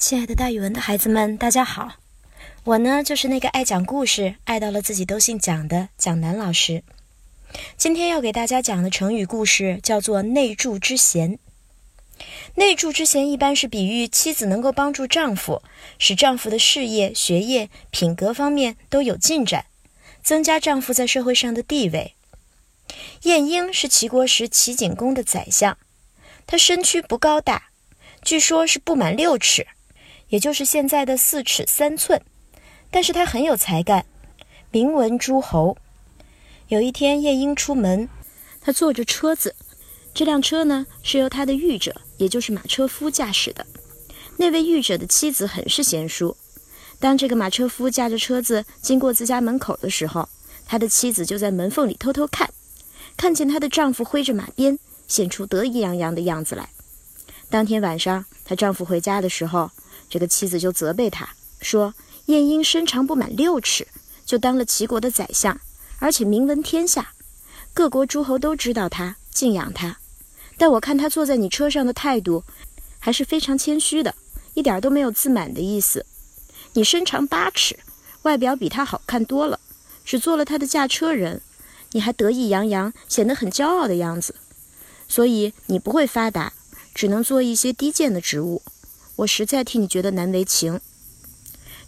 [0.00, 1.96] 亲爱的，大语文的孩子们，大家好！
[2.64, 6.82] 我呢，就是那个爱讲故事、爱到了自己都姓蒋的蒋楠老师。
[7.76, 11.38] 今天要给大家讲的成语故事叫做“内助之贤”。
[12.56, 15.62] 内助之贤一般是比喻妻子能够帮助丈夫，
[15.98, 19.66] 使丈夫的事业、学业、品格方面都有进展，
[20.22, 22.14] 增加丈夫在社会上的地位。
[23.24, 25.76] 晏婴是齐国时齐景公的宰相，
[26.46, 27.64] 他身躯不高大，
[28.22, 29.66] 据说是不满六尺。
[30.30, 32.20] 也就是现在的四尺三寸，
[32.90, 34.06] 但是他很有才干，
[34.70, 35.76] 名闻诸侯。
[36.68, 38.08] 有一天，晏婴出门，
[38.60, 39.54] 他坐着车子，
[40.14, 43.66] 这辆车呢是由他的御者，也就是马车夫驾驶的。
[44.36, 46.36] 那位御者的妻子很是贤淑。
[46.98, 50.28] 当这个马车夫驾着车子经过自家门口的时候，
[50.66, 52.48] 他的妻子就在门缝里偷偷看，
[53.16, 56.68] 看见她的丈夫挥着马鞭，显出得意洋洋的样子来。
[57.48, 59.70] 当天晚上，她丈夫回家的时候，
[60.10, 61.94] 这个妻子就责备他说
[62.26, 63.86] ：“晏婴身长不满六尺，
[64.26, 65.58] 就当了齐国的宰相，
[66.00, 67.12] 而且名闻天下，
[67.72, 69.98] 各国诸侯都知道他，敬仰他。
[70.58, 72.42] 但我看他坐在你车上的态度，
[72.98, 74.14] 还是非常谦虚的，
[74.54, 76.04] 一点都没有自满的意思。
[76.72, 77.78] 你身长八尺，
[78.22, 79.60] 外表比他好看多了，
[80.04, 81.40] 只做了他的驾车人，
[81.92, 84.34] 你还得意洋洋，显得很骄傲的样子。
[85.06, 86.52] 所以你不会发达，
[86.94, 88.62] 只能做一些低贱的职务。”
[89.20, 90.80] 我实在替你觉得难为情。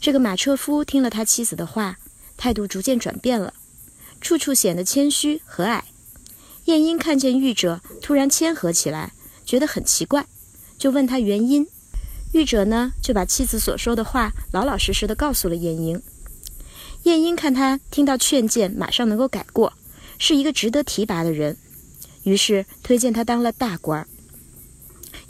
[0.00, 1.98] 这个马车夫听了他妻子的话，
[2.36, 3.54] 态度逐渐转变了，
[4.20, 5.82] 处处显得谦虚和蔼。
[6.66, 9.12] 晏婴看见御者突然谦和起来，
[9.46, 10.26] 觉得很奇怪，
[10.76, 11.66] 就问他原因。
[12.32, 16.02] 御者呢，就把妻子所说的话老老实实的告诉了晏婴。
[17.04, 19.72] 晏婴看他听到劝谏，马上能够改过，
[20.18, 21.56] 是一个值得提拔的人，
[22.24, 24.06] 于是推荐他当了大官儿。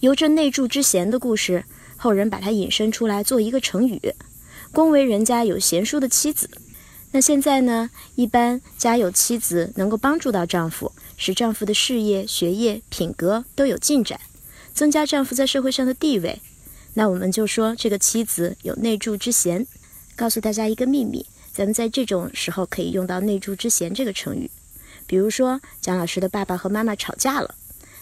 [0.00, 1.64] 由这内助之贤的故事。
[2.02, 4.12] 后人把它引申出来做一个成语，
[4.72, 6.50] 恭维人家有贤淑的妻子。
[7.12, 14.18] 那现在呢，一般家有妻子能够帮助到丈夫，使丈夫的事业、学业、品格都有进展，
[14.74, 16.40] 增加丈夫在社会上的地位。
[16.94, 19.64] 那我们就说这个妻子有内助之贤。
[20.16, 24.50] 告诉大家一个秘密，咱们在这种时候可以用到内助之贤这个成语。
[25.06, 27.54] 比如说，蒋老师的爸爸和妈妈吵架了，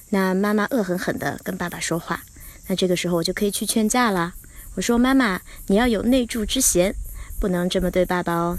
[0.09, 2.25] 那妈妈恶狠狠地跟爸爸说话。
[2.71, 4.33] 那这个时候我就可以去劝架了。
[4.77, 6.95] 我说：“妈妈，你要有内助之嫌，
[7.41, 8.57] 不能这么对爸爸哦。”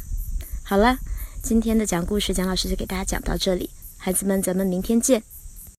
[0.63, 0.97] 好了，
[1.41, 3.69] 今天的讲故事，蒋老师就给大家讲到这里。
[3.97, 5.23] 孩子们，咱们明天见。